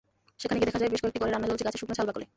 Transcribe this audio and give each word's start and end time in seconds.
সেখানে 0.41 0.57
গিয়ে 0.59 0.69
দেখা 0.69 0.79
যায়, 0.81 0.91
বেশ 0.93 1.01
কয়েকটি 1.03 1.19
ঘরে 1.21 1.31
রান্না 1.33 1.47
চলছে 1.49 1.65
গাছের 1.65 1.81
শুকনো 1.81 1.95
ছাল-বাকলে। 1.99 2.25